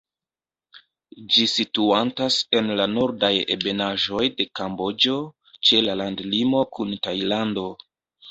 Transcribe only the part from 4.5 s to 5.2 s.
Kamboĝo,